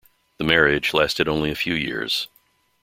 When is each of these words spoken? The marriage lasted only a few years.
The 0.37 0.45
marriage 0.45 0.95
lasted 0.95 1.27
only 1.27 1.51
a 1.51 1.55
few 1.55 1.75
years. 1.75 2.27